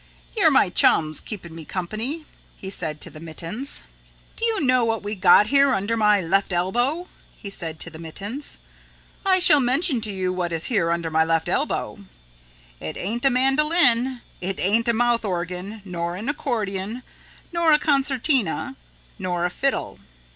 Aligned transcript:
"You're 0.35 0.49
my 0.49 0.71
chums 0.71 1.19
keeping 1.19 1.53
me 1.53 1.63
company," 1.63 2.25
he 2.57 2.71
said 2.71 3.01
to 3.01 3.11
the 3.11 3.19
mittens. 3.19 3.83
"Do 4.35 4.43
you 4.45 4.59
know 4.59 4.83
what 4.83 5.03
we 5.03 5.13
got 5.13 5.45
here 5.53 5.75
under 5.75 6.01
our 6.01 6.23
left 6.23 6.51
elbow?" 6.51 7.07
he 7.37 7.51
said 7.51 7.79
to 7.81 7.91
the 7.91 7.99
mittens, 7.99 8.57
"I 9.23 9.37
shall 9.37 9.59
mention 9.59 10.01
to 10.01 10.11
you 10.11 10.33
what 10.33 10.51
is 10.53 10.65
here 10.73 10.89
under 10.89 11.11
my 11.11 11.23
left 11.23 11.47
elbow. 11.47 11.99
"It 12.79 12.97
ain't 12.97 13.25
a 13.25 13.29
mandolin, 13.29 14.21
it 14.41 14.59
ain't 14.59 14.87
a 14.87 14.93
mouth 14.93 15.23
organ 15.23 15.83
nor 15.85 16.15
an 16.15 16.29
accordion 16.29 17.03
nor 17.53 17.71
a 17.71 17.77
concertina 17.77 18.77
nor 19.19 19.45
a 19.45 19.51
fiddle. 19.51 19.99